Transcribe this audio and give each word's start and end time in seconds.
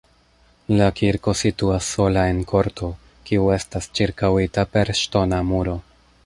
La 0.79 0.85
kirko 0.99 1.33
situas 1.41 1.89
sola 1.97 2.23
en 2.31 2.39
korto, 2.53 2.89
kiu 3.29 3.45
estas 3.59 3.89
ĉirkaŭita 4.01 4.65
per 4.75 4.93
ŝtona 5.03 5.45
muro. 5.53 5.79